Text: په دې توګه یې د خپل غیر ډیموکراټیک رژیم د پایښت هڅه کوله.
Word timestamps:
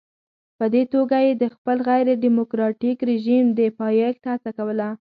په 0.57 0.65
دې 0.73 0.83
توګه 0.93 1.17
یې 1.25 1.33
د 1.41 1.43
خپل 1.55 1.77
غیر 1.89 2.07
ډیموکراټیک 2.23 2.97
رژیم 3.09 3.45
د 3.57 3.59
پایښت 3.79 4.21
هڅه 4.31 4.51
کوله. 4.57 4.89